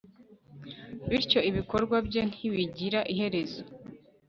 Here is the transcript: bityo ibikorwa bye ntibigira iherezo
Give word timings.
bityo 1.09 1.39
ibikorwa 1.49 1.97
bye 2.07 2.21
ntibigira 2.29 2.99
iherezo 3.13 3.61